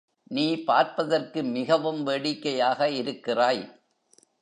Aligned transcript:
நீ 0.31 0.45
பார்ப்பதற்கு 0.63 1.43
மிகவும் 1.43 2.03
வேடிக்கையாக 2.03 2.89
இருக்கிறாய். 2.89 3.63